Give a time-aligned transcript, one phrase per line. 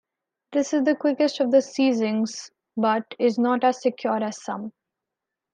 [0.51, 4.71] This is the quickest of the seizings, but is not as secure as some.